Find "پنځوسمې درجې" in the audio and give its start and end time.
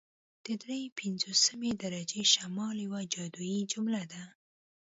0.99-2.21